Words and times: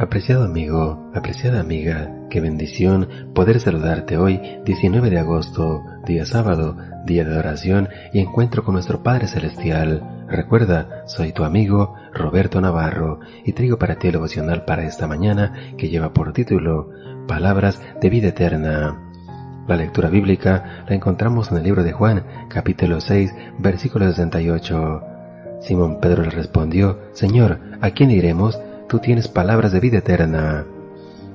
Apreciado 0.00 0.44
amigo, 0.44 1.10
apreciada 1.12 1.60
amiga, 1.60 2.10
qué 2.30 2.40
bendición 2.40 3.06
poder 3.34 3.60
saludarte 3.60 4.16
hoy, 4.16 4.40
19 4.64 5.10
de 5.10 5.18
agosto, 5.18 5.84
día 6.06 6.24
sábado, 6.24 6.78
día 7.04 7.22
de 7.22 7.36
oración 7.36 7.90
y 8.14 8.20
encuentro 8.20 8.64
con 8.64 8.72
nuestro 8.72 9.02
Padre 9.02 9.26
Celestial. 9.26 10.24
Recuerda, 10.26 11.02
soy 11.06 11.32
tu 11.32 11.44
amigo 11.44 11.96
Roberto 12.14 12.62
Navarro 12.62 13.20
y 13.44 13.52
traigo 13.52 13.78
para 13.78 13.96
ti 13.96 14.06
el 14.06 14.14
devocional 14.14 14.64
para 14.64 14.86
esta 14.86 15.06
mañana 15.06 15.52
que 15.76 15.90
lleva 15.90 16.14
por 16.14 16.32
título 16.32 16.88
Palabras 17.28 17.82
de 18.00 18.08
vida 18.08 18.28
eterna. 18.28 18.98
La 19.68 19.76
lectura 19.76 20.08
bíblica 20.08 20.82
la 20.88 20.96
encontramos 20.96 21.50
en 21.52 21.58
el 21.58 21.64
libro 21.64 21.84
de 21.84 21.92
Juan, 21.92 22.24
capítulo 22.48 23.02
6, 23.02 23.34
versículo 23.58 24.08
68. 24.08 25.02
Simón 25.60 26.00
Pedro 26.00 26.22
le 26.22 26.30
respondió, 26.30 27.00
Señor, 27.12 27.60
¿a 27.82 27.90
quién 27.90 28.10
iremos? 28.10 28.58
Tú 28.90 28.98
tienes 28.98 29.28
palabras 29.28 29.70
de 29.70 29.78
vida 29.78 29.98
eterna. 29.98 30.66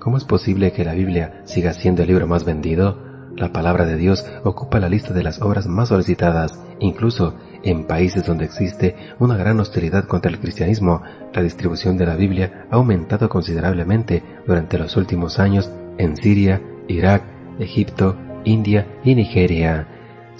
¿Cómo 0.00 0.16
es 0.16 0.24
posible 0.24 0.72
que 0.72 0.84
la 0.84 0.94
Biblia 0.94 1.42
siga 1.44 1.72
siendo 1.74 2.02
el 2.02 2.08
libro 2.08 2.26
más 2.26 2.44
vendido? 2.44 2.98
La 3.36 3.52
palabra 3.52 3.86
de 3.86 3.96
Dios 3.96 4.26
ocupa 4.42 4.80
la 4.80 4.88
lista 4.88 5.14
de 5.14 5.22
las 5.22 5.40
obras 5.40 5.68
más 5.68 5.90
solicitadas, 5.90 6.58
incluso 6.80 7.36
en 7.62 7.86
países 7.86 8.26
donde 8.26 8.46
existe 8.46 8.96
una 9.20 9.36
gran 9.36 9.60
hostilidad 9.60 10.06
contra 10.06 10.28
el 10.28 10.40
cristianismo. 10.40 11.02
La 11.32 11.40
distribución 11.40 11.96
de 11.96 12.06
la 12.06 12.16
Biblia 12.16 12.66
ha 12.68 12.74
aumentado 12.74 13.28
considerablemente 13.28 14.24
durante 14.44 14.76
los 14.76 14.96
últimos 14.96 15.38
años 15.38 15.70
en 15.98 16.16
Siria, 16.16 16.60
Irak, 16.88 17.22
Egipto, 17.60 18.16
India 18.44 18.88
y 19.04 19.14
Nigeria. 19.14 19.86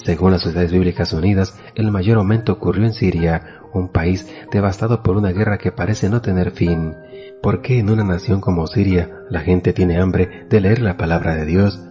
Según 0.07 0.31
las 0.31 0.43
Sociedades 0.43 0.71
Bíblicas 0.71 1.13
Unidas, 1.13 1.59
el 1.75 1.91
mayor 1.91 2.19
aumento 2.19 2.53
ocurrió 2.53 2.85
en 2.85 2.93
Siria, 2.93 3.59
un 3.73 3.89
país 3.89 4.33
devastado 4.53 5.03
por 5.03 5.17
una 5.17 5.33
guerra 5.33 5.59
que 5.59 5.73
parece 5.73 6.09
no 6.09 6.23
tener 6.23 6.53
fin. 6.53 6.95
¿Por 7.43 7.61
qué 7.61 7.81
en 7.81 7.91
una 7.91 8.05
nación 8.05 8.41
como 8.41 8.69
Siria 8.69 9.11
la 9.31 9.41
gente 9.41 9.73
tiene 9.73 9.99
hambre 9.99 10.47
de 10.49 10.61
leer 10.61 10.81
la 10.81 10.97
palabra 10.97 11.35
de 11.35 11.45
Dios? 11.45 11.83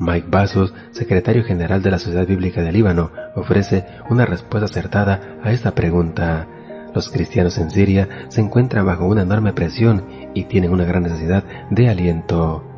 Mike 0.00 0.26
Basos, 0.28 0.74
secretario 0.90 1.44
general 1.44 1.80
de 1.80 1.92
la 1.92 2.00
Sociedad 2.00 2.26
Bíblica 2.26 2.60
de 2.60 2.72
Líbano, 2.72 3.12
ofrece 3.36 3.86
una 4.08 4.26
respuesta 4.26 4.64
acertada 4.64 5.38
a 5.40 5.52
esta 5.52 5.70
pregunta. 5.70 6.48
Los 6.92 7.08
cristianos 7.08 7.56
en 7.58 7.70
Siria 7.70 8.08
se 8.30 8.40
encuentran 8.40 8.84
bajo 8.84 9.06
una 9.06 9.22
enorme 9.22 9.52
presión 9.52 10.06
y 10.34 10.46
tienen 10.46 10.72
una 10.72 10.86
gran 10.86 11.04
necesidad 11.04 11.44
de 11.70 11.88
aliento. 11.88 12.69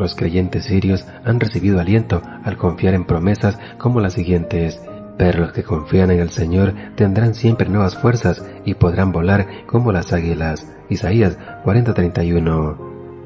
Los 0.00 0.14
creyentes 0.14 0.64
sirios 0.64 1.04
han 1.26 1.38
recibido 1.40 1.78
aliento 1.78 2.22
al 2.42 2.56
confiar 2.56 2.94
en 2.94 3.04
promesas 3.04 3.58
como 3.76 4.00
las 4.00 4.14
siguientes. 4.14 4.80
Pero 5.18 5.40
los 5.40 5.52
que 5.52 5.62
confían 5.62 6.10
en 6.10 6.20
el 6.20 6.30
Señor 6.30 6.72
tendrán 6.94 7.34
siempre 7.34 7.68
nuevas 7.68 7.98
fuerzas 7.98 8.42
y 8.64 8.72
podrán 8.72 9.12
volar 9.12 9.46
como 9.66 9.92
las 9.92 10.14
águilas. 10.14 10.66
Isaías 10.88 11.36
40:31. 11.64 12.78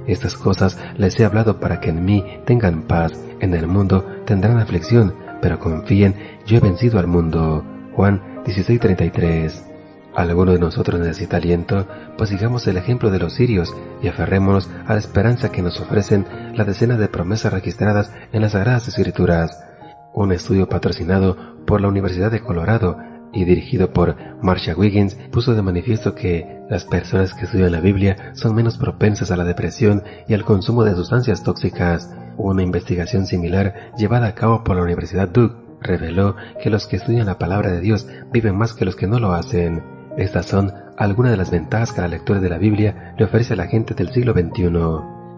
Estas 0.08 0.34
cosas 0.34 0.76
les 0.96 1.18
he 1.20 1.24
hablado 1.24 1.60
para 1.60 1.78
que 1.78 1.90
en 1.90 2.04
mí 2.04 2.24
tengan 2.44 2.82
paz. 2.82 3.12
En 3.38 3.54
el 3.54 3.68
mundo 3.68 4.04
tendrán 4.24 4.58
aflicción, 4.58 5.14
pero 5.40 5.60
confíen, 5.60 6.16
yo 6.44 6.56
he 6.56 6.60
vencido 6.60 6.98
al 6.98 7.06
mundo. 7.06 7.64
Juan 7.94 8.20
16:33. 8.44 9.73
Alguno 10.16 10.52
de 10.52 10.60
nosotros 10.60 11.00
necesita 11.00 11.38
aliento, 11.38 11.88
pues 12.16 12.30
sigamos 12.30 12.66
el 12.68 12.76
ejemplo 12.76 13.10
de 13.10 13.18
los 13.18 13.34
sirios 13.34 13.74
y 14.00 14.06
aferrémonos 14.06 14.70
a 14.86 14.92
la 14.92 15.00
esperanza 15.00 15.50
que 15.50 15.62
nos 15.62 15.80
ofrecen 15.80 16.26
la 16.54 16.64
decena 16.64 16.96
de 16.96 17.08
promesas 17.08 17.52
registradas 17.52 18.12
en 18.32 18.42
las 18.42 18.52
Sagradas 18.52 18.86
Escrituras. 18.86 19.64
Un 20.12 20.30
estudio 20.30 20.68
patrocinado 20.68 21.36
por 21.66 21.80
la 21.80 21.88
Universidad 21.88 22.30
de 22.30 22.40
Colorado 22.40 22.96
y 23.32 23.44
dirigido 23.44 23.92
por 23.92 24.16
Marcia 24.40 24.76
Wiggins 24.76 25.16
puso 25.32 25.54
de 25.54 25.62
manifiesto 25.62 26.14
que 26.14 26.60
las 26.70 26.84
personas 26.84 27.34
que 27.34 27.46
estudian 27.46 27.72
la 27.72 27.80
Biblia 27.80 28.32
son 28.34 28.54
menos 28.54 28.78
propensas 28.78 29.32
a 29.32 29.36
la 29.36 29.44
depresión 29.44 30.04
y 30.28 30.34
al 30.34 30.44
consumo 30.44 30.84
de 30.84 30.94
sustancias 30.94 31.42
tóxicas. 31.42 32.08
Una 32.36 32.62
investigación 32.62 33.26
similar 33.26 33.92
llevada 33.98 34.28
a 34.28 34.34
cabo 34.36 34.62
por 34.62 34.76
la 34.76 34.82
Universidad 34.82 35.28
Duke 35.28 35.56
reveló 35.80 36.36
que 36.62 36.70
los 36.70 36.86
que 36.86 36.96
estudian 36.96 37.26
la 37.26 37.38
palabra 37.38 37.72
de 37.72 37.80
Dios 37.80 38.06
viven 38.32 38.56
más 38.56 38.72
que 38.74 38.84
los 38.84 38.94
que 38.94 39.08
no 39.08 39.18
lo 39.18 39.32
hacen. 39.32 39.93
Estas 40.16 40.46
son 40.46 40.72
algunas 40.96 41.32
de 41.32 41.36
las 41.36 41.50
ventajas 41.50 41.92
que 41.92 42.00
la 42.00 42.08
lectura 42.08 42.38
de 42.38 42.48
la 42.48 42.58
Biblia 42.58 43.14
le 43.18 43.24
ofrece 43.24 43.54
a 43.54 43.56
la 43.56 43.66
gente 43.66 43.94
del 43.94 44.10
siglo 44.10 44.32
XXI. 44.32 44.70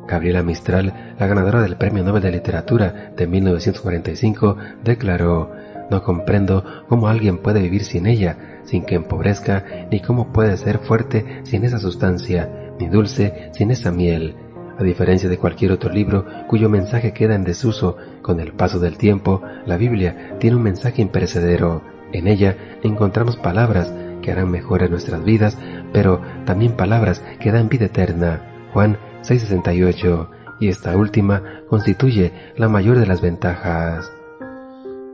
Gabriela 0.07 0.43
Mistral, 0.43 1.15
la 1.19 1.27
ganadora 1.27 1.63
del 1.63 1.77
Premio 1.77 2.05
Nobel 2.05 2.23
de 2.23 2.31
Literatura 2.31 3.13
de 3.17 3.27
1945, 3.27 4.57
declaró, 4.85 5.51
No 5.91 6.03
comprendo 6.03 6.63
cómo 6.89 7.09
alguien 7.09 7.39
puede 7.39 7.63
vivir 7.63 7.85
sin 7.85 8.07
ella, 8.07 8.61
sin 8.65 8.85
que 8.85 8.97
empobrezca, 8.97 9.65
ni 9.91 10.01
cómo 10.01 10.33
puede 10.33 10.57
ser 10.59 10.79
fuerte 10.79 11.41
sin 11.45 11.65
esa 11.65 11.79
sustancia, 11.79 12.73
ni 12.79 12.89
dulce 12.89 13.51
sin 13.53 13.71
esa 13.71 13.91
miel. 13.91 14.37
A 14.79 14.83
diferencia 14.83 15.31
de 15.31 15.39
cualquier 15.39 15.73
otro 15.73 15.91
libro 15.91 16.27
cuyo 16.49 16.69
mensaje 16.69 17.15
queda 17.15 17.35
en 17.35 17.45
desuso 17.45 17.97
con 18.21 18.41
el 18.41 18.53
paso 18.53 18.79
del 18.79 18.99
tiempo, 18.99 19.41
la 19.65 19.79
Biblia 19.79 20.37
tiene 20.39 20.57
un 20.57 20.63
mensaje 20.63 21.01
imperecedero. 21.01 21.83
En 22.13 22.29
ella 22.29 22.57
encontramos 22.83 23.37
palabras 23.37 23.93
que 24.27 24.33
harán 24.33 24.51
mejor 24.51 24.91
nuestras 24.91 25.23
vidas, 25.23 25.57
pero 25.93 26.21
también 26.45 26.73
palabras 26.73 27.23
que 27.39 27.53
dan 27.53 27.69
vida 27.69 27.85
eterna. 27.85 28.43
Juan 28.73 28.99
6:68, 29.23 30.31
y 30.59 30.67
esta 30.67 30.97
última 30.97 31.63
constituye 31.69 32.33
la 32.57 32.69
mayor 32.69 32.99
de 32.99 33.07
las 33.07 33.21
ventajas. 33.21 34.11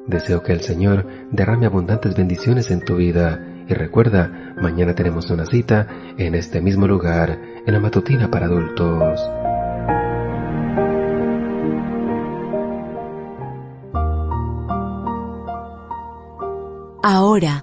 Deseo 0.07 0.43
que 0.43 0.53
el 0.53 0.63
Señor 0.63 1.07
derrame 1.31 1.67
abundantes 1.67 2.17
bendiciones 2.17 2.71
en 2.71 2.81
tu 2.81 2.97
vida 2.97 3.39
y 3.69 3.75
recuerda, 3.75 4.55
mañana 4.63 4.95
tenemos 4.95 5.31
una 5.31 5.45
cita 5.45 5.89
en 6.17 6.35
este 6.35 6.63
mismo 6.63 6.89
lugar, 6.89 7.39
en 7.67 7.75
la 7.75 7.81
matutina 7.81 8.31
para 8.31 8.47
adultos. 8.47 9.21
Ahora 17.03 17.63